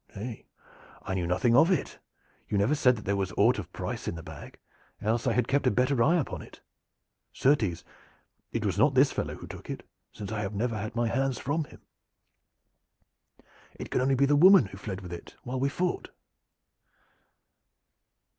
"Nay, 0.15 0.47
I 1.03 1.13
know 1.13 1.27
nothing 1.27 1.55
of 1.55 1.69
it. 1.69 1.99
You 2.49 2.57
never 2.57 2.73
said 2.73 2.95
that 2.95 3.03
there 3.05 3.15
was 3.15 3.31
aught 3.37 3.59
of 3.59 3.71
price 3.71 4.07
in 4.07 4.15
the 4.15 4.23
bag, 4.23 4.57
else 4.99 5.25
had 5.25 5.37
I 5.37 5.41
kept 5.43 5.67
a 5.67 5.69
better 5.69 6.01
eye 6.01 6.15
upon 6.17 6.41
it. 6.41 6.59
Certes! 7.31 7.83
it 8.51 8.65
was 8.65 8.79
not 8.79 8.95
this 8.95 9.11
fellow 9.11 9.35
who 9.35 9.45
took 9.45 9.69
it, 9.69 9.87
since 10.11 10.31
I 10.31 10.41
have 10.41 10.55
never 10.55 10.75
had 10.75 10.95
my 10.95 11.07
hands 11.07 11.37
from 11.37 11.65
him. 11.65 11.81
It 13.75 13.91
can 13.91 14.01
only 14.01 14.15
be 14.15 14.25
the 14.25 14.35
woman 14.35 14.65
who 14.65 14.77
fled 14.79 15.01
with 15.01 15.13
it 15.13 15.35
while 15.43 15.59
we 15.59 15.69
fought." 15.69 16.09